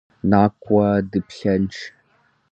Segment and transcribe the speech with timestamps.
[0.29, 1.77] НакӀуэ, дыплъэнщ.